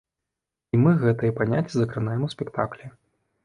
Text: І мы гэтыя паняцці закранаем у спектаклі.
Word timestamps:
І 0.77 0.79
мы 0.85 0.93
гэтыя 1.03 1.37
паняцці 1.41 1.75
закранаем 1.77 2.27
у 2.31 2.33
спектаклі. 2.39 2.95